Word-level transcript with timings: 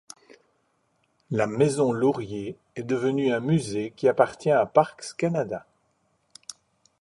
La 1.29 1.45
Maison 1.45 1.91
Laurier 1.91 2.57
est 2.75 2.81
devenue 2.81 3.31
un 3.31 3.39
musée 3.39 3.93
qui 3.95 4.07
appartient 4.07 4.49
à 4.49 4.65
Parcs 4.65 5.13
Canada. 5.15 5.67